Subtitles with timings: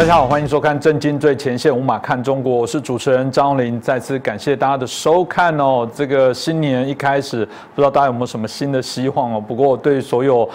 [0.00, 3.78] 大家好，欢迎收看《震惊最前线》，无马看中国，我是主持人张林。
[3.82, 5.86] 再次感谢大家的收看哦。
[5.94, 7.44] 这个新年一开始，
[7.74, 9.38] 不知道大家有没有什么新的希望哦？
[9.38, 10.48] 不过对所有。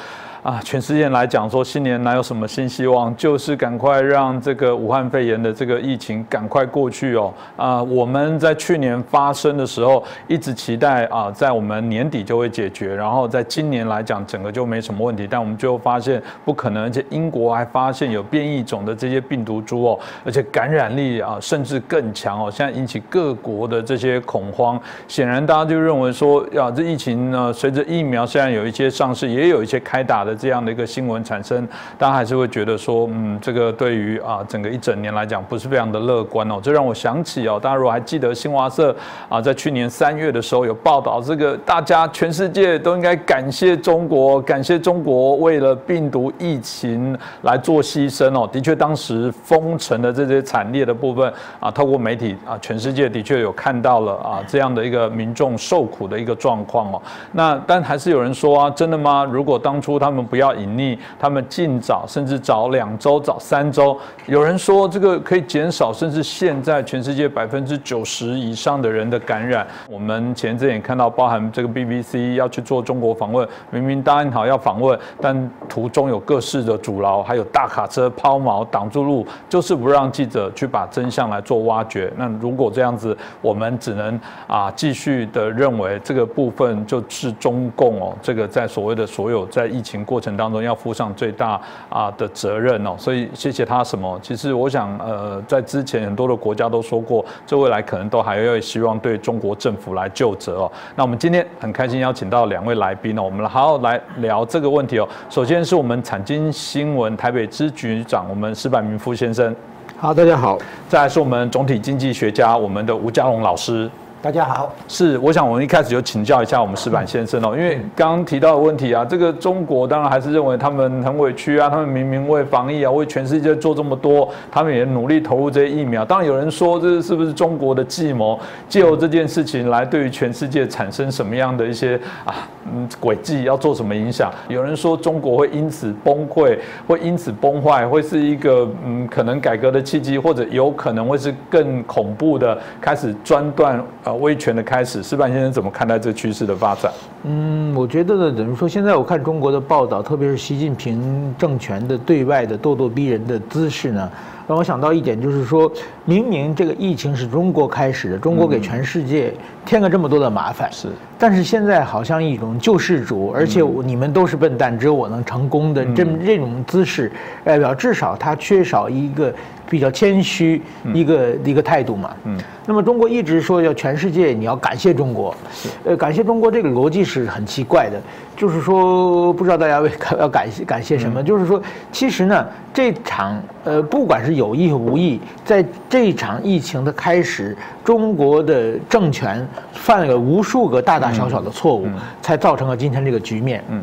[0.46, 3.14] 啊，全世界来讲，说新年哪有什么新希望？
[3.16, 7.34] 就是赶快让这个武汉肺炎的这个疫情赶快过去哦。
[7.58, 15.28] 啊，我们在去年发生的时候，一直期待啊，在我们年底就会解决，然后在今年来讲，整个就没什么问题。
[15.28, 22.52] 但我们最后发现不可能，而且英国还发现有变异种的这些病毒株哦，而且感染力啊甚至更强哦。
[22.52, 30.35] 现在引起各国的这些恐慌，显然大家就认为说，呀，这疫情呢，随着疫苗虽然有一些上市，也有一些开打的。
[30.36, 31.68] 这样的一个新闻产生，
[31.98, 36.60] 大家还是会觉得说，嗯，这个对于啊整个一整年来讲不是非常的乐观哦。
[36.62, 38.96] 这让我想起哦，大家如果还记得新华社
[39.30, 48.50] 啊，在去年三月的时候有报道，这个大家全世界都应该感谢中国，感谢中国为了病毒疫情来做牺牲哦。
[48.52, 57.02] 的确，当时封城的这些惨烈的部分啊，透过媒体啊，全世界的确有看到了啊这样的一个民众受苦的一个状况哦。
[57.32, 59.24] 那但还是有人说啊，真的吗？
[59.24, 63.98] 如果当初他们不要隐匿，他们尽早，甚至早两周、早三周。
[64.26, 69.66] 有人说这个可以减少，甚至现在全世界百分之九十以上的人的感染。
[69.90, 82.12] 我们前阵也看到，包含这个 BBC 要去做中国访问，明明答应好要访问，但途中有各式的阻挠，还有大卡车抛锚挡住路，就是不让记者去把真相来做挖掘。
[82.16, 90.22] 那如果这样子，我们只能啊继续的认为这个部分就是中共哦，这个在所谓的所有在疫情过。
[90.26, 94.20] 程当中要负上最大啊的责任哦，所以谢谢他什么？
[94.24, 100.72] 其实我想，呃，在之前很多的国家都说过，这未来可能都还要希望对中国政府来就责哦。
[100.96, 105.08] 那我们今天很开心邀请到两位来宾哦，我们好好来聊这个问题哦。
[105.30, 109.56] 首先是我们产经新闻台北支局长，我们施柏明夫先生。
[110.00, 110.58] 好，大家好。
[110.90, 113.88] 再来是我们总体经济学家，我们的吴家龙老师。
[114.26, 126.04] 大家好，是我想我们一开始就请教一下我们石板先生哦，因为刚刚提到的问题啊，这个中国当然还是认为他们很委屈啊，他们明明为防疫啊，为全世界做这么多，他们也努力投入这些疫苗。
[126.04, 132.34] 当然有人说这是不是中国的计谋，借由这件事情来对于全世界产生什么样的一些啊
[132.74, 134.34] 嗯轨迹，要做什么影响？
[134.48, 136.58] 有人说中国会因此崩溃，
[136.88, 144.15] 会因此崩坏，会是一个嗯可能改革的契机，或者有可能会是更恐怖的开始专断啊。
[144.16, 146.92] 威权的开始，施办先生怎么看待这趋势的发展？
[147.24, 154.10] 嗯，我觉得呢，等于说现在我看中国的报道，特别是习近平政权的对外的咄咄逼人的姿势呢。
[154.48, 155.72] 让我想到一点，就是说，
[156.04, 159.34] 明明这个疫情是中国开始的，中国给全世界
[159.66, 160.88] 添了这么多的麻烦，是，
[161.18, 167.12] 但是现在好像一种救世主，而且你们都是笨蛋，只有我能成功的这这种姿势，
[167.44, 169.34] 代表至少他缺少一个
[169.70, 170.62] 比较谦虚
[170.94, 172.16] 一个一个态度嘛。
[172.26, 175.36] 嗯，那么中国一直说要全世界你要感谢中国，
[175.84, 178.00] 呃，感谢中国这个逻辑是很奇怪的，
[178.36, 181.62] 就是说不知道大家为 要感谢感谢什么，就是说
[181.92, 191.88] 其实呢这场呃不管是有意无意，在这场疫情的开始，中国的政权犯了无数个大大小小的错误，
[192.22, 193.64] 才造成了今天这个局面。
[193.70, 193.82] 嗯，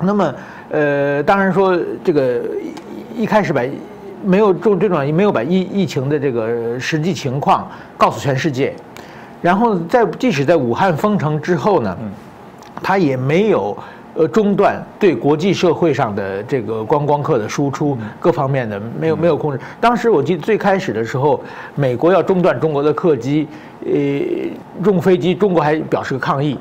[0.00, 0.34] 那么，
[0.70, 2.42] 呃，当然说这个
[3.16, 3.62] 一开始把
[4.24, 8.74] 没有中这种没有把疫疫情的这个实际情况告诉全世界，
[9.42, 11.96] 然后在即使在武汉封城之后呢，
[12.82, 13.76] 他也没有。
[14.14, 19.60] 呃，中断对国际社会上的这个观光客的输出，各方面的没有没有控制。
[19.80, 21.40] 当时我记得最开始的时候，
[21.76, 23.46] 美国要中断中国的客机，
[23.84, 23.92] 呃，
[24.84, 26.58] 用飞机，中国还表示抗议。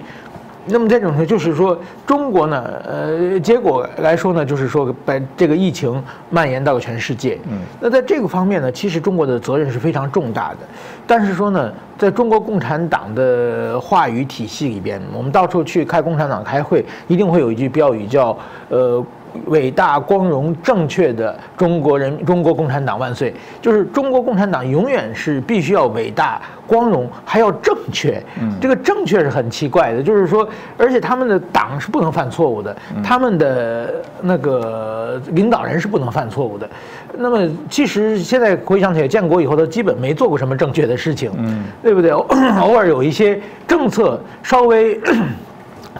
[0.69, 7.39] 那么这种呢，就是说中国呢，呃，结果来说呢，就是说把这个疫情蔓延到了全世界。
[7.49, 10.57] 嗯，那在这个方面呢，其实中国的责任是非常重大的。
[11.05, 18.37] 但是说呢，在中国共产党的话语体系里边，我们到处去开共产党开会，一定会有一句标语叫
[18.69, 19.03] 呃。
[19.45, 23.33] 伟大、光荣、正确的中国人，中国共产党万岁！
[23.61, 28.21] 就是中国共产党永远是必须要伟大、光荣，还要正确。
[28.41, 30.47] 嗯，这个正确是很奇怪的，就是说，
[30.77, 36.69] 而且他们的党是不能犯错误的，他们的那个领导人是不能犯错误的。
[37.17, 42.11] 那么，其实现在回想起来，建国以后，他基本没做过什么正确的事情，嗯，对不对？
[42.11, 44.99] 偶尔有一些政策稍微。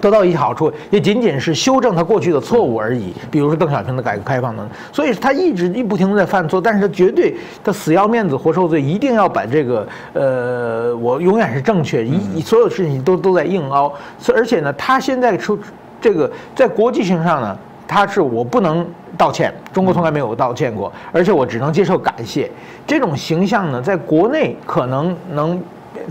[0.01, 3.13] 得到一些好处，也仅仅是修正他过去的错误而已。
[3.31, 13.91] 比如说邓小平的改革开放等，所以他一直一不停的在犯错，但是他绝对他死要面子活受罪，一定要把这个呃，我永远是正确，一所有事情都都在硬凹。
[14.19, 15.57] 所而且呢，他现在出
[15.99, 17.57] 这个在国际性上呢，
[17.87, 18.85] 他是我不能
[19.17, 22.49] 道歉，中国从来没有道歉过，而且我只能接受感谢。
[22.85, 25.61] 这种形象呢，在国内可能能，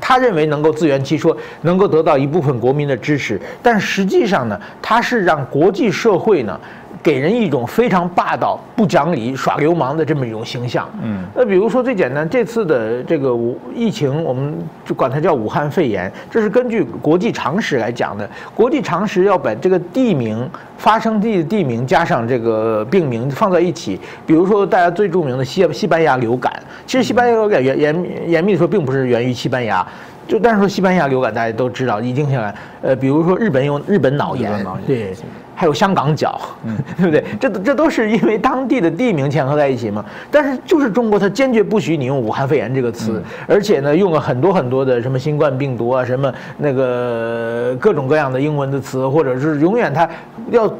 [0.00, 6.60] 他认为能够自圆其说，能够得到一部分国民的支持，但实际上呢，他是让国际社会呢。
[7.06, 10.90] 给人一种非常霸道、不讲理、耍流氓的这么一种形象。
[11.00, 14.52] 嗯，那比如说最简单，这次的这个武疫情，我们
[14.84, 18.28] 就管它叫武汉肺炎，这是根据国际常识来讲的。
[18.56, 24.00] 国际常识要把这个地名、发生地的地名加上这个病名放在一起。
[24.26, 26.52] 比如说大家最著名的西西班牙流感，
[26.88, 29.86] 其实西班牙流感严严严密的说，并不是源于西班牙。
[30.26, 32.52] 就但是说西班牙流感，大家都知道已经下来。
[32.82, 35.14] 呃，比如说日本有日本脑炎，对。
[35.58, 36.38] 还有香港脚，
[36.98, 37.24] 对不对？
[37.40, 40.04] 这这都是因为当地的地名嵌合在一起嘛。
[40.30, 50.06] 但是就是中国，它坚决不许你用武汉肺炎这个词，而且呢，用了很多很多的什么新冠病毒啊，什么那个各种各样的英文的词，或者是永远它
[50.50, 50.70] 要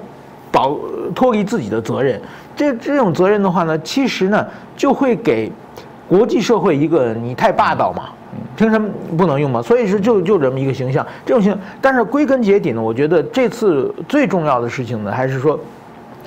[0.52, 0.78] 保
[1.14, 2.20] 脱离自己的责任。
[2.54, 4.46] 这这种责任的话呢，其实呢，
[4.76, 5.50] 就会给
[6.06, 8.10] 国际社会一个你太霸道嘛。
[8.56, 9.60] 凭什么不能用嘛？
[9.60, 11.60] 所以是就就这么一个形象，这种形象。
[11.80, 15.58] 但是归根结底呢，我觉得这次最重要的事情呢，还是说，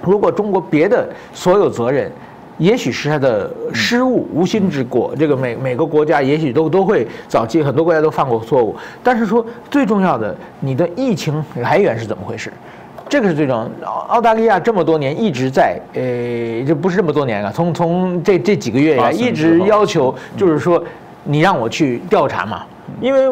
[0.04, 2.12] 如果中国别的所有责任，
[2.60, 5.14] 也许是他的失误、无心之过。
[5.18, 8.76] 这个每每个国家也许都都会早期很多国家都犯过错误。
[9.02, 12.54] 但是说最重要的，你的疫情来源是怎么回事？
[13.08, 13.90] 这个是最重要。
[13.90, 16.02] 澳大利亚这么多年一直在，呃，
[16.68, 20.84] 这不是这么多年了，从从这这几个月以来一直要求，就是说。
[21.30, 22.64] 你让我去调查嘛？
[23.00, 23.30] 因为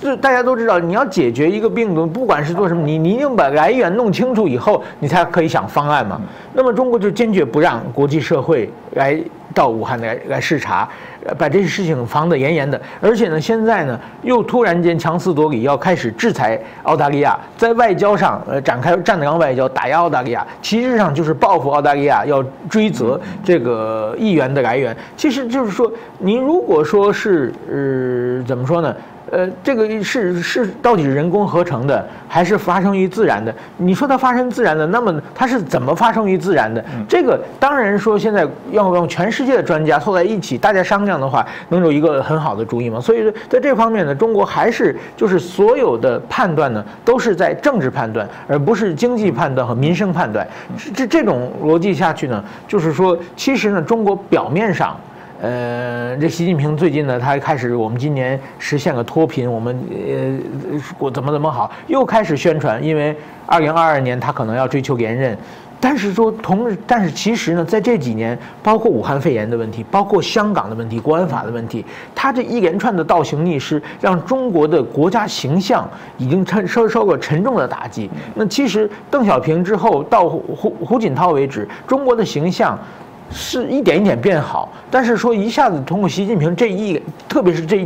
[0.00, 6.20] 这大家都知道，你要解决一个病毒，不管是做什么，你你一定把来源弄清楚以后，你才可以想方案嘛。
[6.52, 9.16] 那么中国就坚决不让国际社会来
[9.54, 10.88] 到武汉来来视察。
[11.38, 24.96] 把这些事情防得严严的，而且呢，现在呢又突然间强词夺理，要开始制裁澳大利亚，在外交上呃展开战狼外交，打压澳大利亚，其实上就是报复澳大利亚，要追责这个议员的来源。
[25.16, 28.94] 其实就是说，您如果说是呃怎么说呢？
[29.30, 33.54] 呃，这个是是到底是人工合成的，还是发生于自然的？
[33.76, 36.84] 你说它发生自然的，那么它是怎么发生于自然的？
[37.08, 43.00] 这个当然说现在要用全世界的专家凑在一起，大家商量的话，能有一个很好的主意吗？
[43.00, 50.46] 所以说，在这方面呢，中国还是就是所有的判断呢，都是在政治判断，而不是经济判断和民生判断。
[50.92, 54.96] 这这种逻辑下去呢，就是说，其实呢，中国表面上。
[55.40, 63.16] 呃，这习近平最近呢，他开始我们今年实现了脱贫，我们呃我怎么怎么好，又开始宣传，因为
[63.46, 65.34] 二零二二年他可能要追求连任，
[65.80, 71.82] 但是说同，但是其实呢，在这几年，包括武汉肺炎的问题，包括香港的问题，国安法的问题，
[72.14, 75.88] 他这一连串的倒行逆施，让中国的国家形象
[76.18, 78.10] 已经承受受过沉重的打击。
[78.34, 82.78] 那其实邓小平之后到胡胡锦涛为止，中国的形象。
[83.32, 87.76] 是一点一点变好，但是说一下子通过习近平这一，特别是这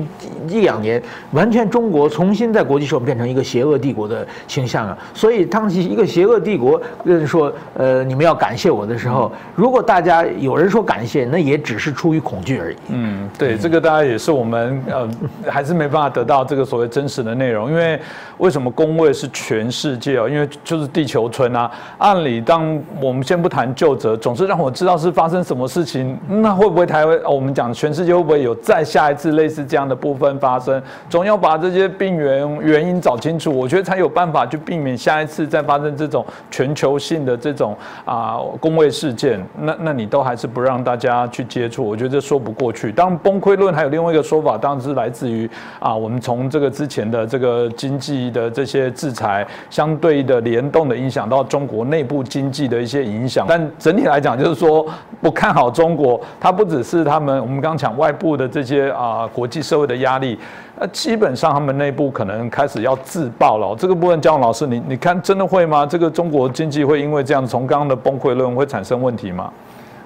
[0.49, 1.02] 一两年，
[1.32, 4.96] 完全中国重新在国际社会变成一个邪恶帝国的形象啊。
[5.12, 12.76] 所以当一个邪恶帝国人说，呃，你们要感谢我的时候，如果大家有人说感谢，那也只是出于恐惧而已。
[12.88, 15.06] 嗯，对，这个大家也是我们呃，
[15.46, 18.00] 还是没办法得到这个所谓真实的内容，因为
[18.38, 20.26] 为什么工位是全世界哦？
[20.26, 21.70] 因为就是地球村啊。
[21.99, 25.33] 按理当我们先不谈旧责，总是让我知道是发生。
[25.34, 26.17] 生什么事情？
[26.29, 27.19] 那会不会台湾？
[27.24, 30.81] 我们讲全世界会不会有再下一次类似这样的部分发生？
[31.10, 39.44] 总要把这些病源原因找清楚，我觉得才有办法去避免下一次再发生这种全球性的这种啊工位事件。
[39.58, 42.93] 那那你都还是不让大家去接触，我觉得这说不过去。
[42.93, 45.50] 当崩溃论还有另外一个说法，当然是来自于
[45.81, 53.46] 啊我们从这个之前的这个经济的这些制裁相对的联动的影响到中国内部经济的一些影响。
[53.48, 54.86] 但整体来讲，就是说。
[55.24, 60.38] 不看好中国，它不只是他们，我们刚刚讲外部的这些啊国际社会的压力，
[60.78, 63.74] 呃，基本上他们内部可能开始要自爆了。
[63.74, 65.86] 这个部分，姜老师，你你看真的会吗？
[65.86, 69.50] 这个中国经济会因为这样从刚刚的崩溃论会产生问题吗？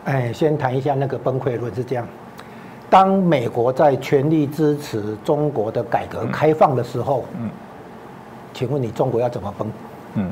[0.04, 2.06] 哎，先谈一下那个崩溃论是这样：
[2.88, 7.50] 当美国在全力支持中国的改革开放的时候，嗯，
[8.54, 9.68] 请问你中国要怎么崩？
[10.14, 10.30] 嗯。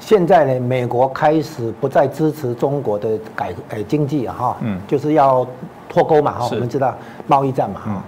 [0.00, 5.46] 现在呢，美国开始不再支持中国的改呃经济啊，哈，嗯，就是要
[5.88, 6.94] 脱钩嘛，哈，我们知道
[7.26, 8.02] 贸易战嘛，哈，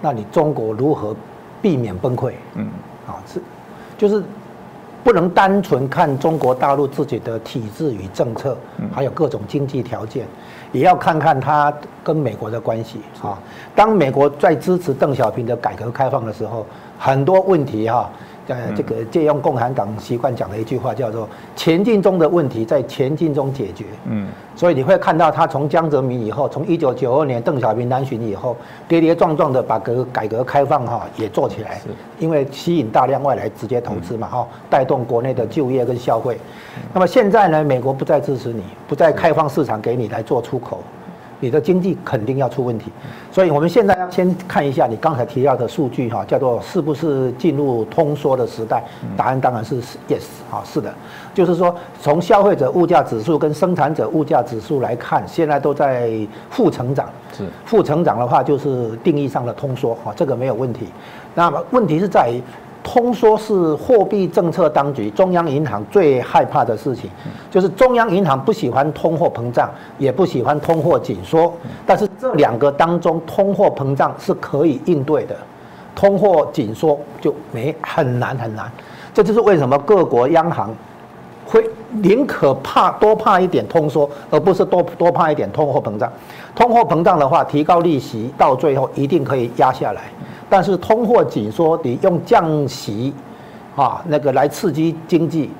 [0.00, 1.16] 那你中国如何
[1.60, 2.32] 避免崩溃？
[2.54, 2.68] 嗯，
[3.06, 3.40] 啊，是，
[3.96, 4.22] 就是
[5.02, 8.56] 不能单纯看中国大陆自己的体制与政策，
[8.92, 10.26] 还有各种经济条件，
[10.70, 11.72] 也要看看它
[12.04, 13.38] 跟美国的关系啊。
[13.74, 16.64] 当美国在支持邓小平的改革开放的时候，
[16.98, 18.08] 很多问题哈。
[18.48, 23.84] 呃，这个借用共产党习惯讲的一句话，叫做“前进中的问题在前进中解决”。
[24.10, 28.56] 嗯，所以你会看到他从江泽民以后，从一九九二年邓小平南巡以后，
[28.88, 31.80] 跌跌撞撞的把革改革开放哈也做起来，
[32.18, 36.36] 因为吸引大量外来直接投资嘛哈，带动国内的就业跟消费。
[36.92, 40.82] 那么现在呢，美国不再支持你，不再开放市场给你来做出口。
[41.42, 42.92] 你的经济肯定要出问题，
[43.32, 48.84] 所以我们现在要先看一下你刚才提到的数据哈，叫做是不是进入通缩的时代？
[49.16, 50.22] 答案当然是 yes，
[50.52, 50.94] 啊，是的，
[51.34, 56.12] 就是说从消费者物价指数跟生产者物价指数来看，现在都在
[56.48, 57.08] 负成长。
[57.36, 60.86] 是负成长的话，就是定义上的通缩，哈，这个没有问题。
[61.34, 62.40] 那么问题是在于。
[62.82, 67.08] 通缩是货币政策当局中央银行最害怕的事情，
[67.50, 71.52] 就是中央银行不喜欢通货膨胀，也不喜欢通货紧缩。
[71.86, 75.36] 但是这两个当中，通货膨胀是可以应对的，
[75.94, 78.70] 通货紧缩就没很难很难。
[79.14, 80.74] 这就是为什么各国央行
[81.46, 86.10] 会宁可怕多怕一点通缩，而不是多多怕一点通货膨胀。
[86.54, 90.02] 通货膨胀的话，提高利息到最后一定可以压下来。
[90.48, 93.14] 但是通货紧缩，你用降息，
[93.74, 95.50] 啊，那个来刺激经济，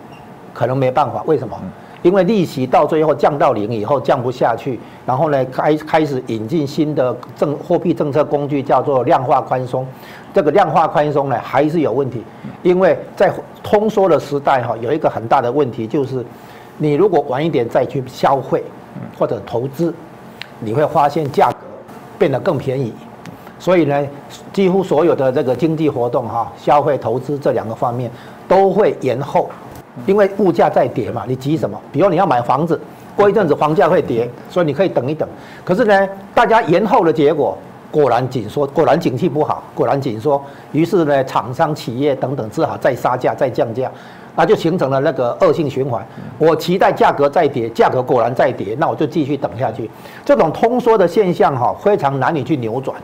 [0.53, 1.23] 可能没办法。
[1.27, 1.57] 为什么？
[2.02, 9.87] 因为利息到最后降到零以后降不下去，然后呢开开始引进新的政货币政策工具，叫做量化宽松。
[10.35, 12.23] 这个量化宽松呢还是有问题，
[12.62, 13.32] 因为在
[13.62, 16.25] 通缩的时代哈，有一个很大的问题就是，
[16.78, 18.64] 你如果晚一点再去消费
[19.18, 19.94] 或者投资，
[20.59, 21.59] 你会发现价格
[22.18, 22.92] 变得更便宜。
[23.59, 24.04] 所以呢，
[24.52, 28.11] 几乎所有的这个经济活动哈，消费、投资这两个方面
[28.49, 29.49] 都会延后，
[30.06, 31.80] 因为物价在跌嘛，你急什么？
[31.90, 32.80] 比如你要买房子，
[33.14, 35.28] 过一阵子房价会跌，所以你可以等一等。
[35.64, 37.56] 可是呢，大家延后的结果，
[37.90, 43.90] 果然紧缩，果然景气不好，果然紧缩，于是呢，厂商、企业等等只好再杀价、再降价。
[44.34, 46.02] 那就形成了那个恶性循环。
[46.38, 49.90] 我期待价格再跌，价格果然再跌，那我就继续等下去。
[50.25, 52.96] 这种通缩的现象哈，非常难以去扭转。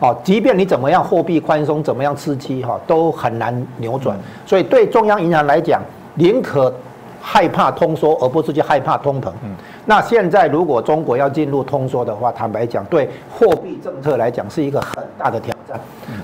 [0.00, 4.18] 哦，即便你怎么样货币宽松，怎么样刺激哈，都很难扭转。
[4.44, 5.80] 所以对中央银行来讲，
[6.14, 6.72] 宁可
[7.20, 9.28] 害怕通缩，而不是去害怕通膨。
[9.42, 9.50] 嗯
[9.86, 15.78] 那现在如果中国要进入通缩的话，坦白讲，对货币政策来讲是一个很大的挑战。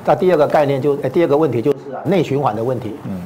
[0.04, 2.96] 那第二个概念就，第二个问题就是内循环的问题。
[3.04, 3.20] 嗯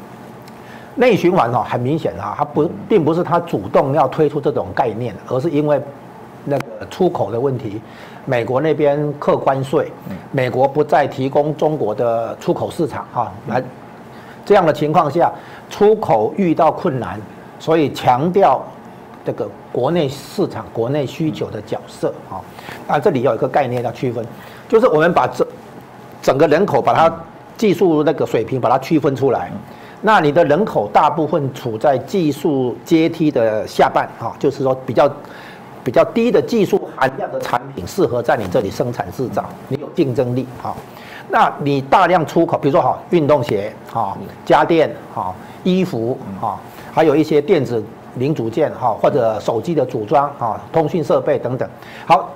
[0.96, 5.80] 内循环哦，很明显啊，它不并不是它主动要推出这种概念，而是因为
[6.44, 7.80] 那个出口的问题，
[8.24, 9.90] 美国那边客关税，
[10.30, 13.60] 美国不再提供中国的出口市场哈，来
[14.44, 15.32] 这样的情况下，
[15.70, 17.20] 出口遇到困难，
[17.58, 18.62] 所以强调
[19.24, 22.40] 这个国内市场、国内需求的角色啊。
[22.86, 24.24] 那，这里有一个概念要区分，
[24.68, 25.46] 就是我们把这
[26.20, 27.10] 整个人口把它
[27.56, 29.50] 技术那个水平把它区分出来。
[30.02, 35.10] 那你的人口大部分处在技术阶梯的下半，啊，就是说比较
[35.82, 40.74] 比较低的技术含量的产品适合在你这里生产制造，你有竞争力，啊。
[41.34, 46.56] 那你大量出口，比如说哈，运动鞋，哈，家电，哈，衣服，哈，
[46.92, 47.82] 还有一些电子
[48.14, 51.68] 零组件，哈，或者手机的组装，哈，通讯设备等等。
[52.06, 52.30] 好，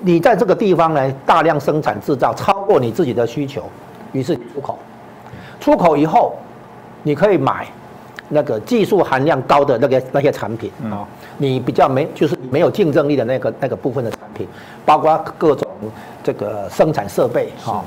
[0.00, 3.64] 你在这个地方呢，大量生产制造，超过你自己的需求，
[4.12, 4.78] 于是出口，
[5.60, 6.34] 出口以后。
[7.02, 7.66] 你可以买
[8.28, 11.00] 那个技术含量高的那个那些产品啊，
[11.38, 14.46] 你比较没就是没有竞争力的那个那个部分的产品，
[14.84, 15.66] 包括各种
[16.22, 17.84] 这个生产设备哈，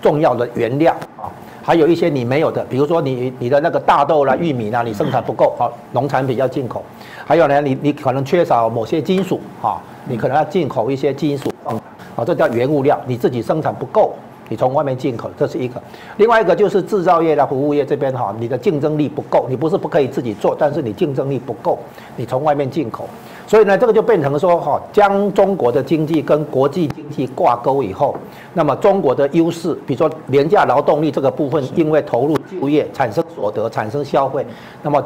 [0.00, 1.32] 重要的原料啊，
[1.62, 6.84] 还有一些你没有的，比如说你你的那个大豆啦、玉米啦，你生产不够啊，农产品要进口。
[7.26, 14.14] 还有呢，你你可能缺少某些金属啊，你可能要进口一些金属啊，这叫原物料，你自己生产不够。
[14.48, 15.80] 你从外面进口，这是一个；
[16.16, 21.78] 另外一个就是制造业的、服务业这边哈，你的竞争力不够，你不是不可以自己做，但是你竞争力不够，
[22.16, 23.08] 你从外面进口，
[23.46, 28.14] 所以呢，这个就变成说哈，将中国的经济跟国际经济挂钩以后，
[28.52, 34.46] 那么中国的优势，比如说廉价劳动力这个部分，因为投入就业产生所得、产生消费，
[34.82, 35.02] 那么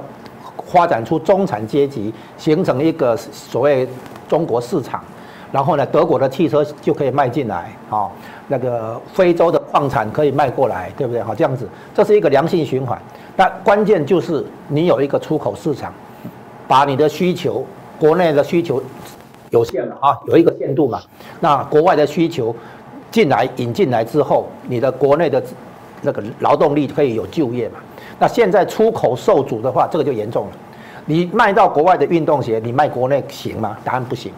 [0.67, 3.89] 发展出中产阶级，形成一个所谓
[4.29, 5.03] 中国市场。
[5.51, 8.07] 然后呢，德国的汽车就可以卖进来，啊，
[8.49, 11.23] 那个非洲的矿产可以卖过来，对不对？
[11.23, 13.01] 好，这样子，这是一个良性循环。
[13.37, 15.93] 那关键就是你有一个出口市场，
[16.67, 17.65] 把你的需求，
[18.01, 18.83] 国内的需求
[19.51, 21.01] 有限了啊，有一个限度嘛。
[21.41, 22.55] 那国外的需求
[23.11, 25.43] 进来引进来之后，你的国内的
[26.03, 27.79] 那个劳动力可以有就业嘛。
[28.19, 30.53] 那现在出口受阻的话，这个就严重了。
[31.05, 33.77] 你卖到国外的运动鞋，你卖国内行吗？
[33.85, 34.33] 答案不行。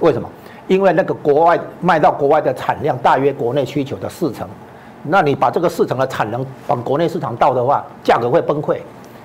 [0.00, 0.28] 为什么？
[0.68, 4.48] 因为那个国外卖到国外的产量大约国内需求的四成，
[5.04, 8.78] 那你把这个四成的产能往国内市场倒的话，价格会崩溃，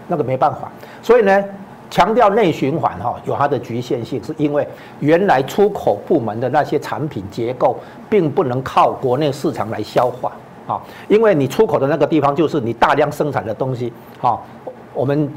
[0.08, 0.72] 那个没办法。
[1.02, 1.44] 所以呢，
[1.90, 4.68] 强调内循环哈，有它的局限性，是因为
[5.00, 7.76] 原来出口部门的那些产品结构，
[8.10, 10.32] 并不能靠国内市场来消化
[10.68, 14.38] 啊，因为你出口的那个地方就是你大量生产的东西啊。
[14.94, 15.32] 我们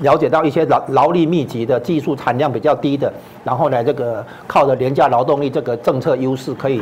[0.00, 3.12] 了解到一些劳劳力密集的、技术产量比较低的，
[3.44, 6.80] 然后呢，这个靠着廉价劳动力这个政策优势可以。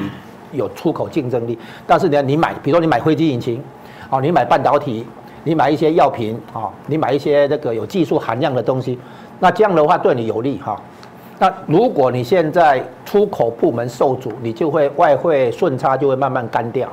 [0.50, 3.62] 有出口竞争力，但是呢，你买，比如说你买飞机引擎，
[4.08, 5.06] 哦，你买半导体，
[5.44, 8.98] 你买一些药品，啊，你买一些这个有技术含量的东西，
[9.40, 10.80] 那这样的话对你有利哈。
[11.38, 16.88] 那如果你现在出口部门受阻，你就会外汇顺差就会慢慢干掉，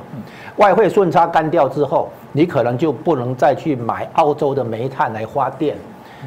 [0.56, 5.76] 外汇顺差干掉之后，你可能就不能再去买澳洲的煤炭来发电，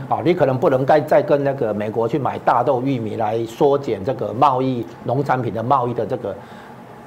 [0.09, 6.35] 啊，你可能不能再再跟那个美国去买大豆、玉米来缩减这个贸易农产品的贸易的这个。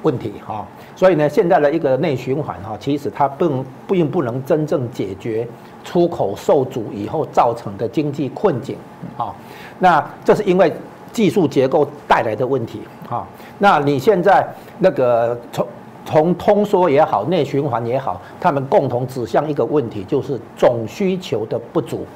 [0.05, 0.67] 问题哈，
[0.97, 5.47] 所以呢，现在的一个内循环哈，其实它并并不能真正解决
[5.85, 8.77] 出口受阻以后造成的经济困境
[9.17, 9.33] 啊。
[9.79, 10.73] 那这是因为
[11.13, 13.27] 技术结构带来的问题啊。
[13.59, 14.47] 那你现在
[14.79, 15.67] 那个从
[16.05, 22.07] 从通缩也好，内循环也好，他们共同指向一个问题，就是总需求的不足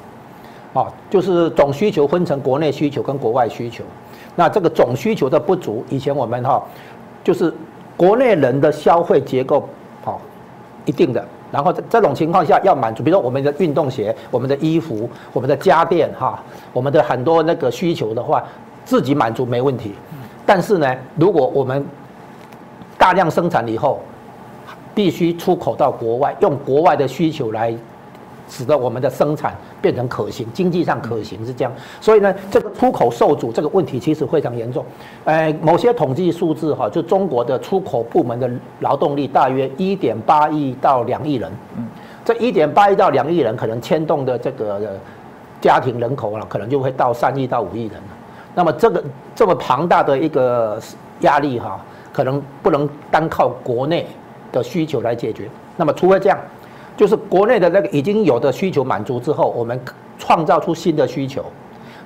[0.73, 3.83] 啊，就是总需求分成国内需求跟国外需求。
[4.35, 6.61] 那这个总需求的不足，以前我们哈
[7.23, 7.53] 就是。
[7.97, 9.67] 国内人的消费结构，
[10.05, 10.21] 好，
[10.85, 11.25] 一定的。
[11.51, 16.39] 然后这这种情况下要满足，比如说我们的运动鞋、我们的衣服、我们的家电，哈，
[16.71, 18.43] 我们的很多那个需求的话，
[18.87, 19.93] 自己满足没问题。
[20.45, 21.85] 但是呢，如果我们
[22.97, 23.99] 大量生产以后，
[24.95, 27.75] 必须出口到国外，用国外的需求来。
[28.49, 34.85] 使得我们的生产变成可行，经济上可行是这样，所以呢，这个出口受阻这个问题其实非常严重。
[35.25, 41.51] 呃，某些统计数字哈，就中国的出口部门的劳动力大约一点八亿到两亿人。
[41.75, 41.85] 嗯，
[42.23, 44.97] 这一点八亿到两亿人可能牵动的这个
[45.59, 48.16] 家庭人口啊，可能就会到三亿到五亿人了。
[48.57, 49.03] 那么这个
[49.35, 50.81] 这么庞大的一个
[51.19, 51.79] 压力哈，
[52.11, 54.07] 可能不能单靠国内
[54.51, 55.47] 的需求来解决。
[55.75, 56.39] 那么除了这样。
[56.97, 59.79] 就是国内的那个已经有的需求满足之后，我们
[60.17, 61.45] 创造出新的需求，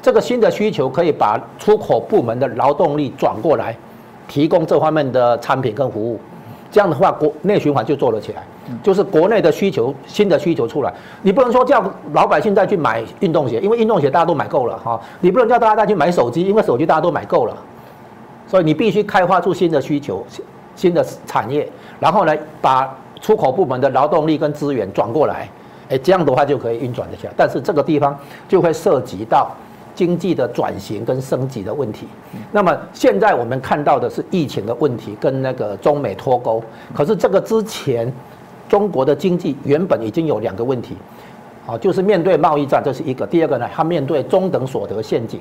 [0.02, 3.74] 这个新的需求可以把出口部门的劳动力转过来，
[4.28, 6.20] 提供这方面的产品跟服务，
[6.72, 8.44] 这样的话国内循环就做了起来。
[8.82, 15.00] 就是国内的需求新的需求出来，你不能说叫老百姓再去买运动鞋，因为运动鞋大家都买够了哈。
[15.20, 17.56] 你不能叫大家再去买手机，因为手机大家都买够了。
[18.48, 20.26] 所以你必须开发出新的需求、
[20.76, 22.90] 新的产业，然后呢把。
[23.22, 25.48] 出口部门的劳动力跟资源转过来，
[25.90, 27.34] 哎，这样的话就可以运转得起来。
[27.38, 28.18] 但是这个地方
[28.50, 29.52] 就会涉及到
[29.94, 32.08] 经济的转型跟升级的问题。
[32.52, 36.64] 那么现在我们看到的是疫情的问题跟那个中美脱钩。
[36.94, 38.12] 可是这个之前，
[38.70, 40.96] 中国的经济原本已经有两个问题，
[41.68, 45.40] 啊，就是面对贸易战，这是一个；第二个呢，它面对中等所得陷阱。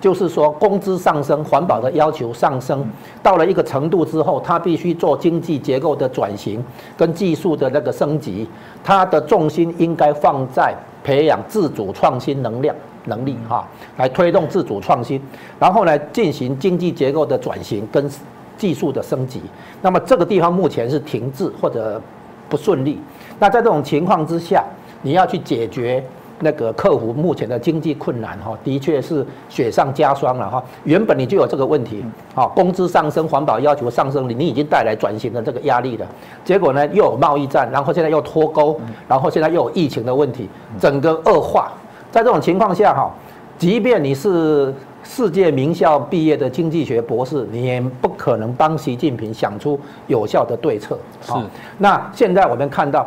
[0.00, 2.86] 就是说，工资上升，环保的要求上升，
[3.22, 6.62] 到了一个程度之后，它必须做经济结构的转型
[6.94, 8.46] 跟技术的那个升级，
[8.82, 15.20] 它的重心应该放在培养自主创新能量能力哈，来推动自主创新，
[15.58, 18.10] 然后呢进行经济结构的转型跟
[18.56, 19.42] 技术的升级。
[19.82, 22.00] 那么这个地方目前是停滞或者
[22.48, 23.00] 不顺利。
[23.38, 24.64] 那在这种情况之下，
[25.02, 26.04] 你要去解决。
[26.40, 30.62] 那个克服目前的经济困难哈，的确是雪上加霜了哈。
[30.82, 36.04] 原本你就有这个问题，好，工资上升，环保要求上升，你你已经带来转型的这个压力了。
[36.44, 40.48] 结果呢，又有贸易战，然后现在又脱钩，然后现在又有疫情的问题，
[40.80, 41.72] 整个恶化。
[42.14, 43.10] 在这种情况下哈，
[43.58, 44.72] 即便你是
[45.02, 50.96] 世界名校毕业的经济学博士，你也不可能帮习近平想出有效的对策。
[51.20, 51.32] 是。
[51.78, 53.04] 那现在我们看到。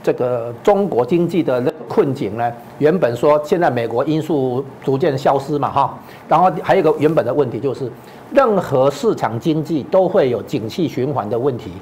[0.00, 2.50] 这个中国经济的困境呢？
[2.78, 7.90] 原本说现在美国因素逐渐消失嘛，哈，然后还有一个原本的问题就是，
[8.32, 11.72] 任何市场经济都会有景气循环的问题。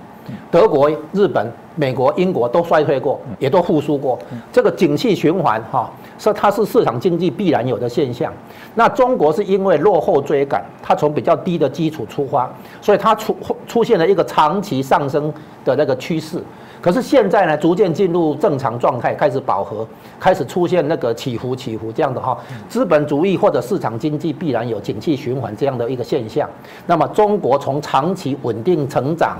[0.51, 4.19] 德国、日本、美国、英国都衰退过，也都复苏过。
[4.53, 8.33] 这个景气循环，哈，是它是市场经济必然有的现象。
[8.75, 13.37] 那中国是因为落后追赶，它从比较低的基础出发，所以它出
[13.67, 15.33] 出现了一个长期上升
[15.65, 16.43] 的那个趋势。
[16.79, 19.85] 可是现在呢，逐渐进入正常状态，开始饱和，
[20.21, 22.39] 开始出现那个起伏起伏这样的哈。
[22.69, 26.49] 资本主义或者市场经济必然有景气循环这样的一个现象。
[26.87, 29.39] 那么中国从长期稳定成长，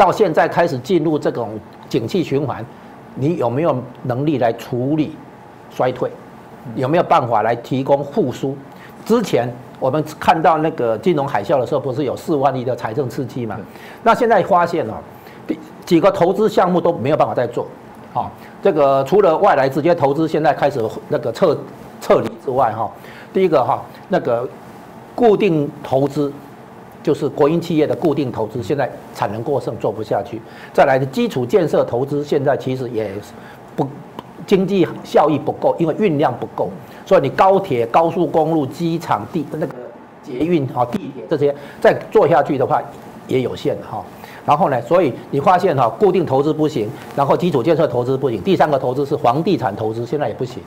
[0.00, 2.64] 到现在开始进入这种景气循环，
[3.16, 5.14] 你有没有能力来处理
[5.70, 6.10] 衰退？
[6.74, 8.56] 有没有办法来提供复苏？
[9.04, 9.46] 之前
[9.78, 13.58] 我们看到那个金融海啸的时候，不是有四万亿的财政刺激嘛？
[14.02, 14.94] 那现在发现哦。
[15.84, 17.66] 几个投资项目都没有办法再做。
[18.12, 18.30] 好，
[18.62, 21.58] 这个除了外来直接投资现在开始那个撤
[22.00, 22.88] 撤离之外，哈，
[23.32, 24.48] 第一个哈那个
[25.12, 26.32] 固定投资，
[27.02, 30.40] 就是国营企业的固定投资，现在产能过剩做不下去。
[30.72, 33.10] 再来的基础建设投资，现在其实也
[33.74, 33.86] 不
[34.46, 36.70] 经济效益不够，因为运量不够，
[37.06, 39.74] 所以你高铁、高速公路、机场、地那个
[40.22, 42.82] 捷运啊、地铁这些再做下去的话，
[43.26, 44.04] 也有限哈。
[44.46, 44.80] 然后呢？
[44.82, 50.62] 所以你发现哈，固定投资不行，然后基础建设投资不行，第三个投资是房地产投资，现在也不行。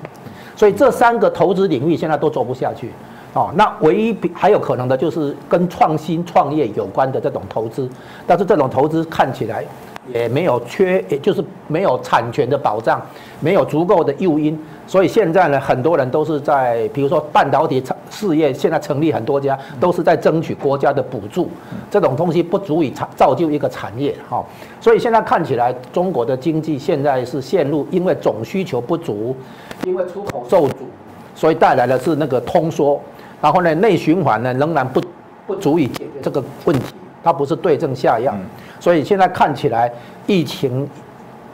[0.55, 2.91] 所以这三个投资领域现在都做不下去。
[3.33, 7.89] 哦，那唯一还有可能的就是跟创新创业有关的这种投资，
[8.27, 9.65] 但是这种投资看起来
[10.13, 13.01] 也没有缺，也就是没有产权的保障，
[13.39, 14.55] 没有足够的诱因。
[14.85, 21.49] 所以现在呢，很多人都是在，比如说半导体产事业，现在成立很多家，都是在争取国家的补助。
[21.89, 24.45] 这种东西不足以造就一个产业，哈。
[24.79, 29.35] 所以现在看起来，中国的经济现在是陷入，因为总需求不足，
[29.85, 30.85] 因为出口受阻，
[31.33, 33.01] 所以带来的是那个通缩。
[33.43, 35.03] 然后呢，内循环呢仍然不
[35.45, 38.33] 不足以解决这个问题，它不是对症下药。
[38.79, 39.91] 所以现在看起来，
[40.25, 40.89] 疫情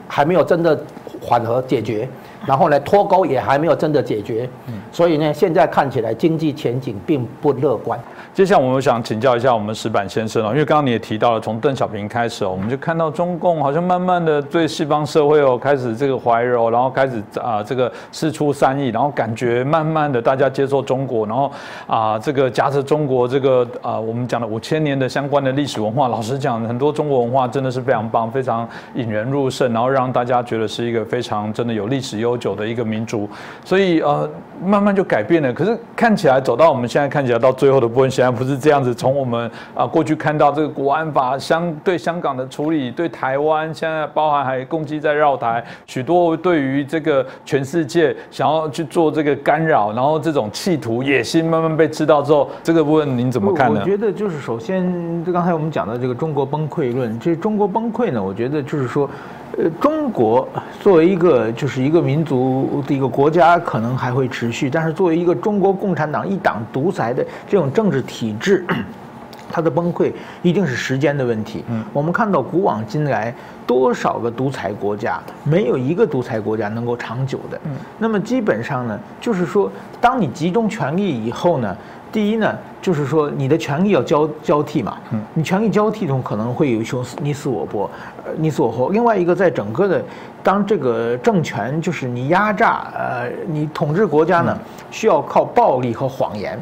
[0.06, 0.80] 还没有真的
[1.20, 2.08] 缓和解决。
[2.46, 4.48] 然后呢，脱钩也还没有真的解决，
[4.92, 7.98] 所以呢，现在看起来经济前景并不乐观。
[8.32, 21.50] 接下来我们想请教一下我们石板先生哦，因为刚刚你也提到了，从邓小平开始哦，我们就看到中共好像慢慢的对西方社会哦开始这个怀柔，然后开始啊这个事出善意，然后感觉慢慢的大家接受中国，然后
[21.88, 33.28] 啊这个夹着中国这个啊我们讲的五千年的相关的历史文化，老实讲，很多中国文化真的是非常棒，非常引人入胜，然后让大家觉得是一个非常真的有历史悠久的一个民族，
[33.64, 34.30] 所以呃
[34.64, 35.52] 慢慢就改变了。
[35.52, 38.19] 可是看起来走到我们现在看起来到最后的部分。
[38.20, 38.94] 显然不是这样子。
[38.94, 53.80] 从我们啊过去看到这个国安法相对香港的处理，对台湾现在包含还攻击在绕台，许多对于这个全世界想要去做这个干扰，然后这种企图野心慢慢被知道之后，这个部分您怎么看呢？
[53.80, 59.08] 我觉得就是首先，刚才我们讲的这个中国崩溃论，这中国崩溃呢，我觉得就是说。
[59.58, 60.48] 呃，中国
[60.80, 68.64] 作为一个就是一个民族的一个国家，可能还会持续，但是作为一个中国共产党一党独裁的这种政治体制，
[69.50, 71.64] 它的崩溃一定是时间的问题。
[71.68, 73.34] 嗯，我们看到古往今来
[73.66, 77.60] 多少个独裁国家，没有一个独裁国家能够长久的。
[77.64, 81.76] 嗯，那么基本上呢，就是说，当你集中权力以后呢。
[82.12, 87.90] 第一呢，就是说你的权力要交交替嘛，嗯，你权力交替中可能会有一种你死我活，
[88.24, 88.90] 呃，你死我活。
[88.90, 90.04] 另外一个，在整个的
[90.42, 94.58] 当这个政权就是你压榨，呃，你统治国家呢，
[94.90, 96.58] 需要靠暴力和谎言。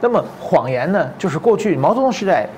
[0.00, 2.48] 那么谎言呢，就是过去毛泽东时代。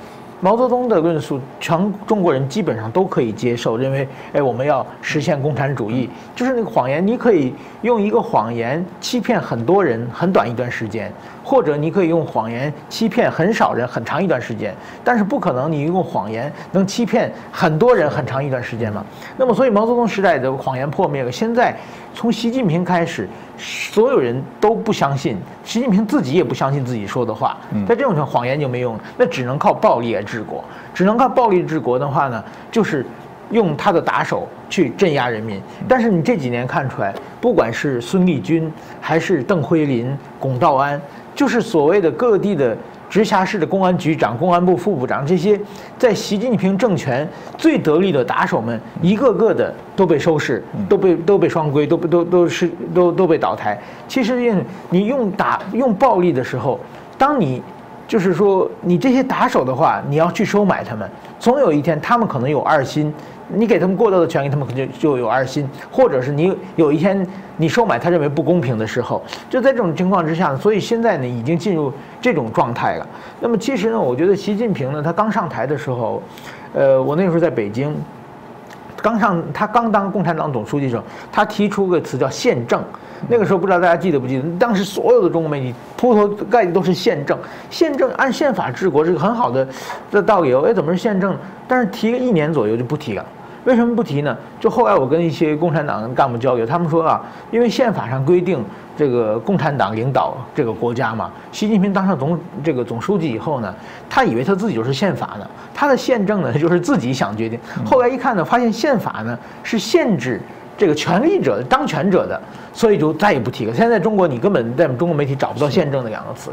[0.42, 11.12] 毛泽东的论述，全中国人基本上都可以接受，认为，哎，我们要实现共产主义，就是那个谎言，你可以用一个谎言欺骗很多人很短一段时间，
[11.51, 19.05] 或者你可以用谎言欺骗很少人很长一段时间，但是不可能你用谎言能欺骗很多人很长一段时间嘛？
[19.37, 21.77] 那么，所以毛泽东时代的谎言破灭了，现在。
[22.13, 27.57] 从习近平开始，所有人都不相信，习近平自己也不相信自己说的话。
[27.87, 30.63] 在这种情况，谎言就没用了，那只能靠暴力来治国。
[30.93, 33.07] 只能靠暴力治国的话呢，就是
[33.51, 35.63] 用他的打手去镇压人民。
[35.89, 41.01] 但是你这几年看出来，不管是孙立军，还是邓辉林、龚道安，
[41.35, 42.77] 就是所谓的各地的。
[43.11, 45.61] 直辖市的公安局长、公安部副部长，这些
[45.99, 53.77] 在习近平政权最得力的打手们，一个个的都被收拾，都被都被双规，都都都是都都被倒台。
[54.07, 54.55] 其实，
[54.90, 56.79] 你用打用暴力的时候，
[57.19, 57.61] 当你
[58.07, 63.12] 就是说你这些打手的话，你要去收买他们，总有一天他们可能有二心。
[63.53, 73.07] 你给他们过多的权利，他们可能就就有二心，或者是你有一天你收买他认为不公平的时候，就在这种情况之下，所以现在呢已经进入这种状态了。
[73.41, 76.23] 那么其实呢，我觉得习近平呢，他刚上台的时候，
[76.75, 77.95] 呃，我那时候在北京，
[79.03, 82.83] 刚上他刚当共产党总书记的时候，他提出个词叫宪政。
[83.29, 89.69] 那个时候不知道大家记得不记得，当时所有的中国媒体铺头盖地都是宪政，宪政按宪法治国是个很好的
[90.11, 90.55] 的道理。
[90.55, 91.37] 哎，怎么是宪政？
[91.69, 93.27] 但是提个一年左右就不提了。
[93.64, 94.37] 为什么不提呢？
[94.59, 97.20] 就后来我跟一些共产党干部交流，他们说啊，
[97.51, 98.64] 因为宪法上规定
[98.96, 103.75] 这个共产党领导这个国家嘛，习近平当上总这个总书记以后呢，
[104.09, 107.59] 他以为他自己就是宪法呢，他的宪政呢就是自己想决定。
[107.85, 110.40] 后来一看呢，发现宪法呢是限制
[110.79, 112.40] 这个权力者当权者的，
[112.73, 113.75] 所以就再也不提了。
[113.75, 116.51] 现在中国你根本在中国媒体找不到宪政的两个词。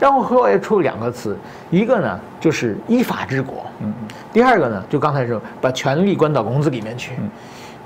[0.00, 1.36] 然后后来出了两个词，
[1.70, 7.12] 一个呢就是依法治国，嗯嗯，第二个呢就刚才说把权力关到笼子里面去。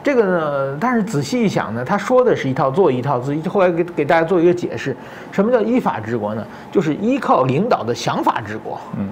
[0.01, 3.19] 这个呢，但是仔细一想呢，他说的是一套，做一套。
[3.19, 4.97] 自己后来给给大家做一个解释，
[5.33, 6.47] 什么叫依法治国呢？
[6.71, 9.09] 就是依靠领导的想法治国，嗯，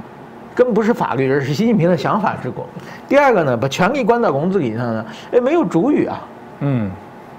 [0.55, 2.67] 根本不是法律，而是习近平的想法治国。
[3.09, 6.21] 第二个呢，把权力关到笼子里头呢，哎，没有主语啊，
[6.61, 6.91] 嗯。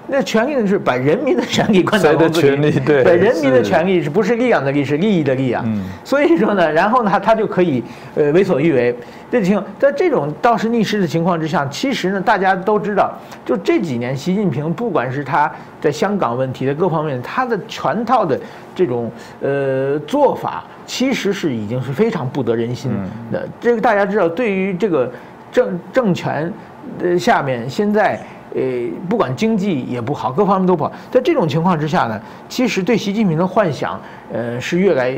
[0.06, 0.66] 那权利呢？
[0.66, 2.70] 是把人民的权利关在笼子里。
[2.80, 4.84] 对，人民的权利是不是力量的力？
[4.84, 5.62] 是利益的利啊。
[5.66, 5.82] 嗯。
[6.04, 7.82] 所以说呢，然后呢，他就可以
[8.14, 8.94] 呃为所欲为。
[9.30, 13.12] 这情况，在这种倒是逆势的情况之下，其实呢，大家都知道，
[13.44, 18.38] 就这几年，习近平不管是他在香港问题的各方面，他的全套的
[18.74, 22.92] 这种呃做法，其实是已经是非常不得人心
[23.32, 23.48] 的。
[23.60, 25.10] 这个大家知道，对于这个
[25.50, 26.52] 政政权
[26.98, 28.20] 的下面现在。
[28.54, 28.60] 呃，
[29.08, 30.92] 不管经济也不好，各方面都不好。
[31.10, 34.00] 在这种情况之下呢，其实对习近平的幻想，
[34.32, 35.12] 呃，是越来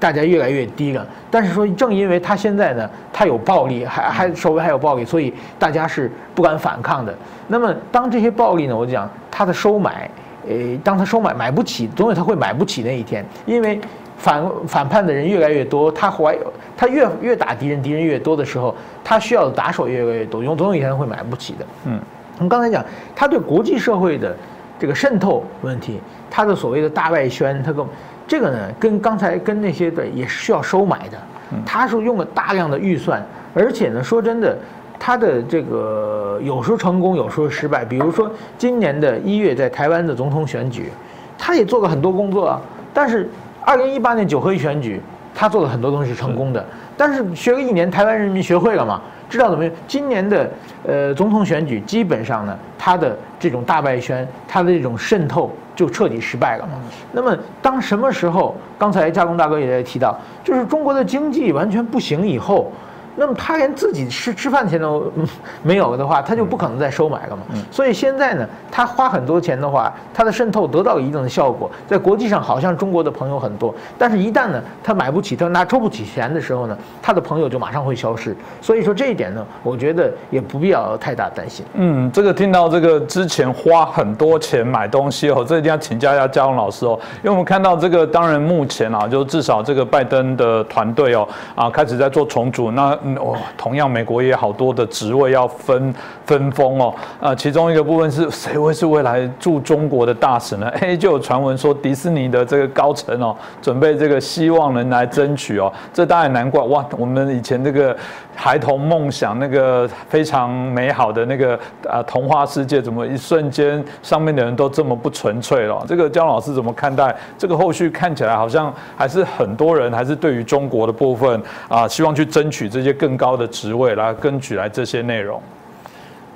[0.00, 1.06] 大家越来越低了。
[1.30, 7.14] 但是说，正因为他现在呢，他有暴力，还还稍微还有暴力，所以大家是不敢反抗的。
[7.48, 10.10] 那么，当这些暴力呢，我就讲他的收买，
[10.48, 13.22] 呃，当他收买买不起，总有他会买不起那一天。
[13.44, 13.78] 因为
[14.16, 16.34] 反反叛的人越来越多，他怀
[16.78, 21.66] 他越越打敌人，敌人越多的时候，他需要的打手越来越多，总总有一天会买不起的。
[21.84, 22.00] 嗯。
[22.40, 22.82] 我们刚才讲，
[23.14, 24.34] 他对国际社会的
[24.78, 26.00] 这个渗透问题，
[26.30, 27.84] 他的所谓的大外宣，他跟
[28.26, 31.18] 这个呢，跟刚才跟那些的也是需要收买的。
[31.66, 33.22] 他是用了大量的预算，
[33.52, 34.56] 而且呢，说真的，
[34.98, 37.84] 他的这个有时候成功，有时候失败。
[37.84, 40.90] 比如说今年的一月在台湾的总统选举，
[41.36, 42.60] 他也做了很多工作啊。
[42.94, 43.28] 但是
[43.60, 44.98] 二零一八年九合一选举，
[45.34, 46.64] 他做了很多东西是成功的。
[46.96, 49.02] 但是学了一年，台湾人民学会了嘛？
[49.30, 49.64] 知道怎么？
[49.86, 50.50] 今年的
[50.86, 56.72] 呃总统选举，基本上呢，他的这种大败宣，他的这种渗透就彻底失败了嘛。
[57.12, 58.54] 那么，当什么时候？
[58.76, 62.70] 刚才加工大哥也在提到，就是中国的经济完全不行以后。
[63.16, 65.12] 那么他连自己吃吃饭钱都
[65.62, 67.42] 没有的话，他就不可能再收买了嘛。
[67.70, 73.74] 所以现在呢，他花很多钱的话，他的渗透得到一定的效果，在国际上好像中国的朋友很多。
[73.98, 78.34] 但是，一旦呢他买不起，他拿抽不起钱的时候呢，他的朋友就马上会消失。
[78.62, 81.64] 所以说这一点呢，我觉得也不必要太大担心。
[81.74, 92.96] 嗯，这个听到这个之前花很多钱买东西哦，这一定要请教一下嘉荣老师哦，因为我们看到这个，当然目前啊，就至少这个拜登的团队哦啊开始在做重组那。
[93.02, 95.94] 嗯哦，同样美国也好多的职位要分
[96.26, 100.68] 分封哦，啊，其中一个部分是谁会是未来驻中国的大使呢？
[100.80, 107.96] 哎，就有传闻说迪士尼的这个高层哦，准备这个希望能来争取哦，这当然难怪哇，我们以前这个
[108.34, 111.58] 孩童梦想那个非常美好的那个
[111.88, 115.82] 啊童话世界，怎么一瞬间上面的人都这么不纯粹了？
[115.88, 122.89] 这个姜老师怎么看待这个后续看起来好像还是很多人还是对于中国的部分啊，希望去争取这些。
[122.92, 125.40] 更高的职位来根据来这些内容。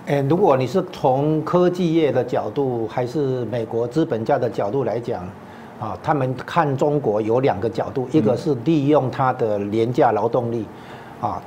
[0.07, 5.27] 哎，如果你是从科技业的角度，还是美国资本家的角度来讲，
[5.81, 10.67] 啊，他们看中国有两个角度，一个是利用它的廉价劳动力，
[11.23, 11.41] 啊，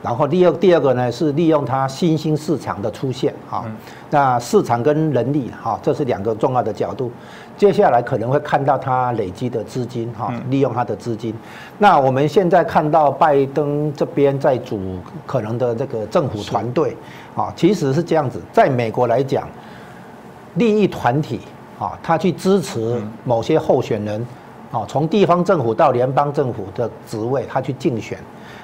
[0.00, 3.64] 然后第二第二个呢是利用它新兴市场的出现，啊，
[4.10, 7.10] 那市场跟人力，哈，这是两个重要的角度。
[7.56, 11.34] 接下来可能会看到他累积的资金，哈，利用他的资金。
[11.78, 16.96] 那我们现在看到拜登这边在组可能的这个政府团队，
[17.36, 18.40] 啊，其实是这样子。
[18.52, 19.48] 在美国来讲，
[20.54, 21.40] 利益团体，
[21.78, 24.26] 啊，他去支持某些候选人，
[24.72, 28.18] 啊，从地方政府到联邦政府的职位，他去竞选，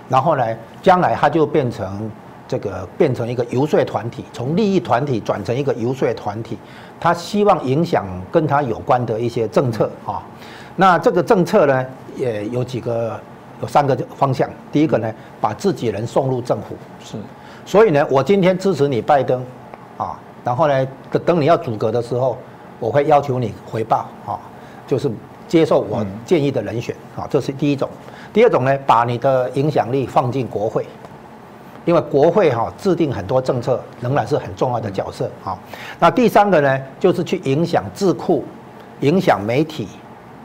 [0.08, 0.44] 然后呢，
[0.82, 2.10] 将来他就变成
[2.50, 6.58] 这个变成一个游说团体，从利益团体转成一个游说团体。
[6.98, 10.20] 他希望影响跟他有关的一些政策啊，
[10.74, 11.86] 那这个政策呢，
[12.16, 13.16] 也有几个，
[13.62, 14.50] 有三个方向。
[14.72, 17.16] 第一个呢，把自己人送入政府，是。
[17.64, 19.40] 所以呢，我今天支持你拜登，
[19.96, 20.86] 啊，然后呢，
[21.24, 22.36] 等你要阻隔的时候，
[22.80, 24.40] 我会要求你回报啊，
[24.88, 25.08] 就是
[25.46, 27.88] 接受我建议的人选啊，这是第一种。
[28.32, 30.84] 第二种呢，把你的影响力放进国会。
[31.86, 35.58] 因为国会哈制定很多政策，仍然是很重要的角色啊。
[35.98, 38.44] 那第三个呢，就是去影响智库、
[39.00, 39.88] 影响媒体，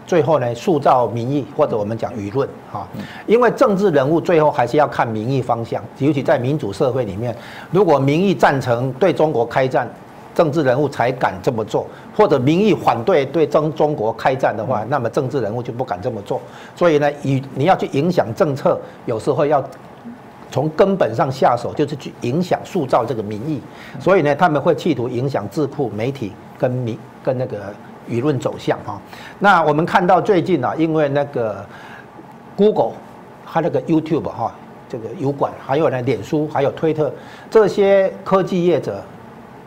[0.08, 2.88] 最后呢塑造民意或者我们讲舆论啊。
[3.28, 7.36] 因为政治人物最后还是要看民意方向，尤其在民主社会里面，
[7.70, 9.88] 如果民意赞成对中国开战，
[10.34, 16.42] 政治人物才敢这么做；或者民意反对对中中国开战的话，那么政治人物就不敢这么做。
[16.78, 19.62] 所以呢，以你要去影响政策，有时候要。
[20.52, 23.62] 从根本上下手，就是去影响、塑造这个民意，
[24.00, 27.74] 所以呢，他们会企图影响智库、媒体跟民跟那个
[28.10, 29.02] 舆论走向哈。
[29.40, 31.66] 那我们看到最近啊，因为那个
[32.56, 32.94] Google，
[33.46, 34.54] 它那个 YouTube 哈，
[34.88, 37.12] 这个油管，还有呢脸书，还有推特
[37.50, 39.02] 这些科技业者，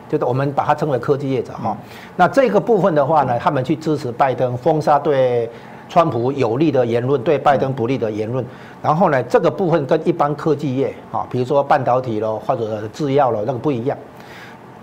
[0.09, 1.77] 就是我们把它称为科技业者哈。
[2.15, 5.49] 那这个部分的话呢，他们去支持拜登，封杀对
[5.89, 8.45] 川普有利的言论，对拜登不利的言论。
[8.81, 13.97] 然后呢，这个部分跟一般科技业啊，比如说半导体咯，或者制药咯，那个不一样。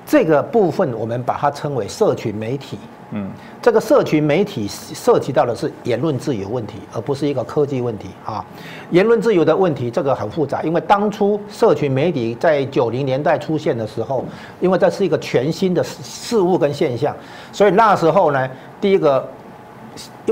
[0.04, 2.78] 这个部分我们把它称为社群媒体。
[3.12, 3.30] 嗯，
[3.62, 8.44] 这个社群媒体涉及到的是言论自由问题，而不是一个科技问题啊。
[8.90, 14.24] 言论自由的问题，这个很复杂，因为当初社群媒体在九零年代出现的时候，
[14.58, 17.14] 因为这是一个全新的事物跟现象，
[17.52, 19.24] 所以那时候呢，第一个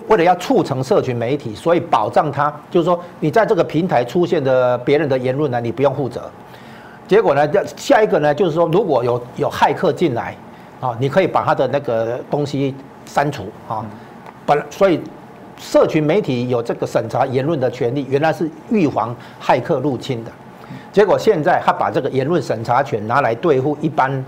[0.09, 6.31] 为了要促成社群媒体，所以保障它，就是说你在这个平台出现的别人的言论呢，你不用负责。
[7.07, 10.35] 结果呢，下一个呢，就是说如果有有骇客进来。
[10.81, 12.75] 啊，你可以把他的那个东西
[13.07, 13.83] 删除啊，
[14.45, 15.01] 本所以
[15.57, 20.31] 社群媒体有这个审查言论的权利，原来是预防骇客入侵的，
[20.93, 24.23] 结果现在他把这个言论审查权拿来对付一般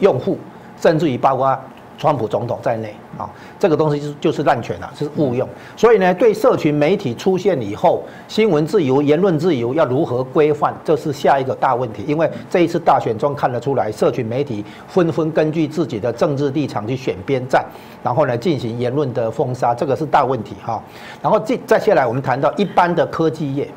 [0.00, 0.36] 用户，
[0.80, 1.56] 甚至于包括。
[1.98, 2.92] 川普总统在内
[3.22, 5.48] 啊，这个东西就是就是滥权了，是误用。
[5.76, 12.02] 所以呢，对社群媒体出现以后，新闻自由、言论自由要如何规范，这是下一个大问题。
[12.06, 17.64] 因为这一次大选中看得出来，社群媒体纷纷根据自己的政治立场去选边站，
[18.02, 20.82] 然后呢进行言论的封杀，这个是大问题哈。
[21.22, 23.68] 然后再再下来，我们谈到一般的科技业。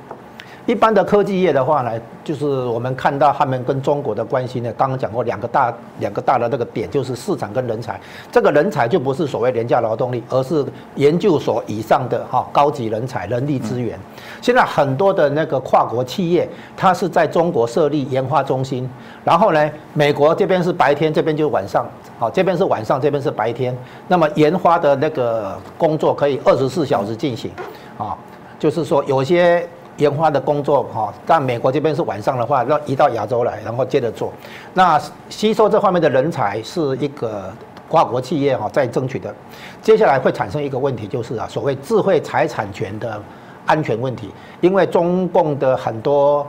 [0.65, 1.91] 一般的科技业的话呢，
[2.23, 7.99] 就是我们看到他们跟中国的关系呢，刚刚讲过两个大两个大的那个点，就是市场跟人才。
[8.31, 13.99] 这个人才就不是所谓廉价劳动力，而是研究所以上的哈高级人才、人力资源。
[14.41, 18.89] 现在很多的那个跨国企业，它是在中国设立研发中心，
[19.23, 21.85] 然后呢，美国这边是白天，这边就晚上，
[22.17, 23.77] 好，这边是晚上，这边是白天。
[24.07, 27.51] 那么研发的那个工作可以二十四小时进行，
[27.99, 28.17] 啊，
[28.57, 29.63] 就是说有些。
[29.97, 34.31] 研发的工作哈，但美国这边是晚上的话，要移到亚洲来，然后接着做。
[34.73, 37.53] 那吸收这方面的人才是一个
[37.87, 39.33] 跨国企业哈在争取的。
[39.81, 43.21] 接下来会产生一个问题，就是啊，所谓智慧财产权的
[43.65, 44.31] 安全问题。
[44.59, 46.45] 因为中共的很多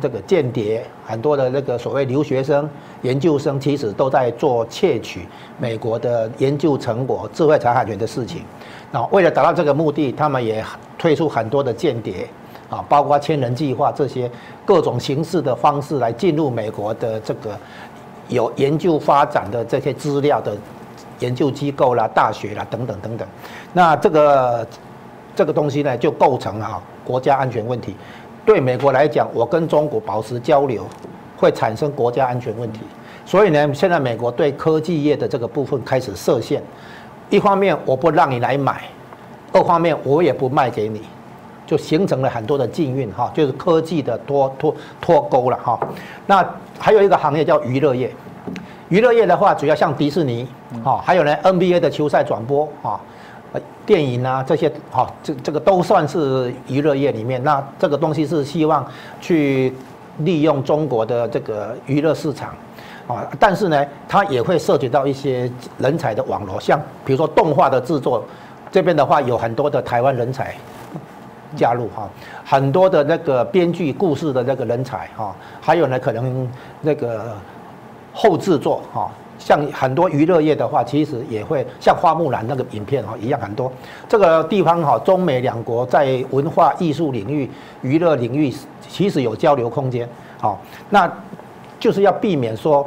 [0.00, 2.68] 这个间谍，很多的那个所谓留学生、
[3.02, 5.26] 研究生，其实都在做窃取
[5.58, 8.42] 美国的研究成果、智慧财产权的事情。
[8.92, 10.64] 那为了达到这个目的，他们也
[10.96, 12.28] 推出很多的间谍。
[12.70, 14.30] 啊，包括千人计划这些
[14.64, 17.58] 各种形式的方式来进入美国的这个
[18.28, 20.56] 有研究发展的这些资料的
[21.20, 23.28] 研究机构啦、大学啦等等等等。
[23.72, 24.66] 那这个
[25.36, 27.94] 这个东西呢，就构成了国家安全问题。
[28.46, 30.86] 对美国来讲，我跟中国保持交流
[31.36, 32.80] 会产生国家安全问题。
[33.26, 36.62] 所以呢，现在美国对科技业的这个部分开始设限。
[37.30, 38.82] 一方面我不让你来买，
[39.52, 41.02] 二方面我也不卖给你。
[41.66, 45.78] 就形成了很多的禁运哈，就是科技的脱脱脱钩了哈。
[46.26, 46.46] 那
[46.78, 48.12] 还有一个行业叫娱乐业，
[48.88, 50.46] 娱乐业的话，主要像迪士尼
[50.84, 53.00] 哈，还有呢 NBA 的球赛转播哈，
[53.86, 57.42] 电影啊这些哈，这这个都算是娱乐业里面。
[57.42, 58.86] 那这个东西是希望
[59.20, 59.72] 去
[60.18, 62.54] 利用中国的这个娱乐市场
[63.06, 68.22] 啊，但是呢，它也会涉及到一些人才的网络，像比如说动画的制作
[68.70, 70.54] 这边的话，有很多的台湾人才。
[71.54, 72.08] 加入哈，
[72.44, 76.48] 很多的那个编剧故事的那个人才哈，还有呢可能
[76.80, 77.36] 那个
[78.12, 83.70] 后制作哈，像很多娱乐业的话，其实也会像花木兰那个影片哈一样很多。
[84.08, 87.50] 这个地方哈，中美两国在文化艺术领域、
[87.82, 88.52] 娱乐领域
[88.88, 90.08] 其实有交流空间。
[90.40, 91.10] 好，那
[91.80, 92.86] 就是要避免说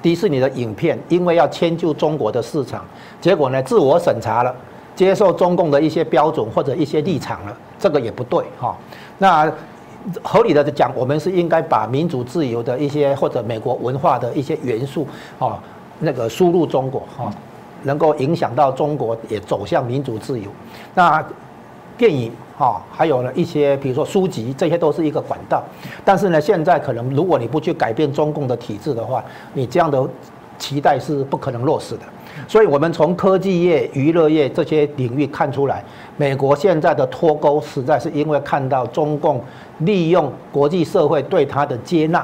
[0.00, 2.84] 迪士尼的影片因为要迁就中国的市场，
[3.20, 4.54] 结果呢自我审查了。
[4.94, 8.76] 接受中共的一些标准或者一些立场了，这个也不对哈。
[9.18, 9.52] 那
[10.22, 15.06] 合理的讲，我们是应该把民主自由的一些或者美国文化的一些元素
[15.38, 15.58] 啊，
[16.00, 17.32] 那个输入中国哈，
[17.84, 20.50] 能够影响到中国也走向民主自由。
[20.94, 21.24] 那
[21.96, 25.62] 电影哈，还有呢一些比如说书籍，这些都是一个管道。
[26.04, 30.06] 但是呢，现在可能如果你不去改变中共的体制的话，你这样的
[30.58, 32.02] 期待是不可能落实的。
[32.48, 35.82] 所以，我们从科技业、娱乐业这些领域看出来，
[36.16, 39.42] 美国现在的脱钩，实在是因为看到中共
[39.78, 42.18] 利用国际社会对他的接纳，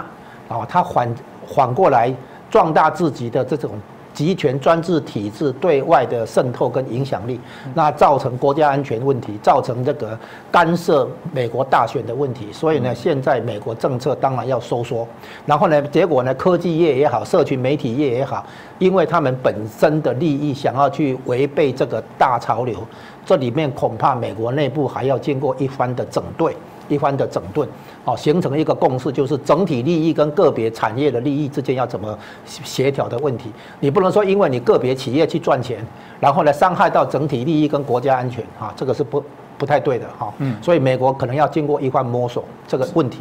[0.48, 1.08] 啊，他缓
[1.46, 2.12] 缓过来
[2.50, 3.70] 壮大自己的这种
[4.20, 7.40] 集权专制体制对外的渗透跟影响力，
[7.72, 10.18] 那造成国家安全问题，造成这个
[10.52, 12.52] 干涉美国大选的问题。
[12.52, 15.08] 所以呢，现在美国政策当然要收缩。
[15.46, 18.44] 然后呢，结果呢，科技业也好，社群媒体业也好，
[18.78, 22.86] 因为他们本身的利益想要去违背这个大潮流，
[23.24, 26.54] 这里面恐怕美国内部还要经过一番的整顿。
[26.90, 27.66] 一番的整顿，
[28.04, 33.50] 好，形成一个共识，就是整体利益跟个别产业的利益之间要怎么协调的问题。
[33.78, 35.86] 你不能说因为你个别企业去赚钱，
[36.18, 39.24] 然后呢伤害到整体利益跟国家安全，啊，这个是不
[39.56, 40.34] 不太对的，哈。
[40.38, 40.56] 嗯。
[40.60, 43.20] 所以美国可能要经过一番摸索这个问题。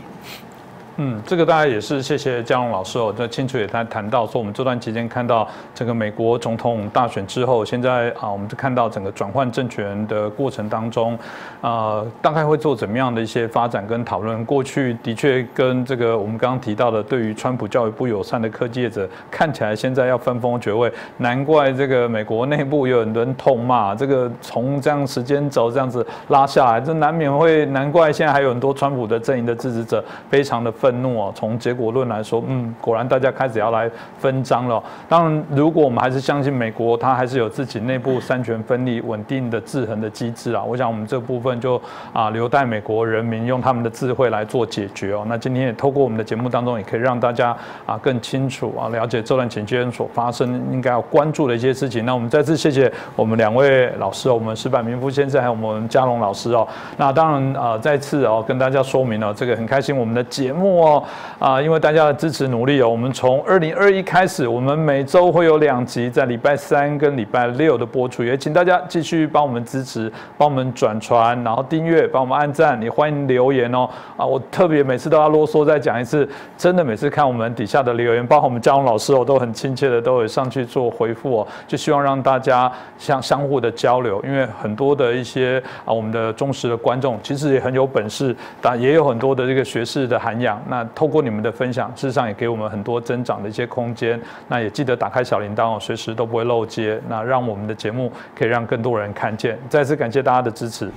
[1.02, 3.14] 嗯，这个大家也是谢谢江龙老师哦。
[3.18, 11.18] 这清楚也在谈到说，我们这段期间看到整个美国总统大选之后，现在啊，我们就看到整个转换政权的过程当中，
[11.62, 14.44] 啊，大概会做怎么样的一些发展跟讨论。
[14.44, 30.89] 过去的确跟这个我们刚刚提到的，对于川普教育不友善的科技业者，看起来现在要分封爵位，难怪这个美国内部有很多人痛骂，这个从这样时间轴这样子拉下来，这难免会，难怪现在还有很多川普的阵营的支持者非常的愤。
[30.90, 31.32] 愤怒哦！
[31.36, 33.88] 从结果论来说，嗯，果然大家开始要来
[34.18, 34.84] 分赃了。
[35.08, 40.64] 当然，如果我们还是相信美国，它还是有自己内部三权分立、稳定的制衡的机制啊。
[40.64, 41.80] 我想我们这部分就
[42.12, 45.24] 啊留待美国人民用他们的智慧来做解决哦。
[45.28, 52.04] 那今天也透过我们的节目当中，也可以让大家啊更清楚啊了解这段期间所发生应该要关注的一些事情。
[52.04, 56.68] 那我们再次谢谢我们两位老师哦，我们石板明夫先生还有我们嘉龙老师哦。
[56.98, 60.79] 那当然啊，再次哦跟大家说明了这个很开心，我们的节目。
[60.82, 61.04] 哦
[61.40, 74.26] 啊，因为大家的支持努力哦，我们从二零二一开始，我们每周会有两集在礼拜三跟礼拜六的播出，也请大家继续帮我们支持，帮我们转传，然后订阅，帮我们按赞，也欢迎留言哦啊！
[74.26, 76.28] 我特别每次都要啰嗦再讲一次，
[76.58, 90.59] 真的每次看我们底下的留言，包括我们嘉荣老师哦，都很亲切的都会上去做回复哦，就希望让大家相相互的交流，因为很多的一些啊，我们的忠实的观众其实也很有本事，但也有很多的这个学士的涵养。
[90.68, 94.20] 那透过你们的分享，事实上也给我们很多增长的一些空间。
[94.48, 97.00] 那也记得打开小铃铛哦，随时都不会漏接。
[97.08, 99.58] 那让我们的节目可以让更多人看见。
[99.70, 100.90] 再次感谢大家的支持。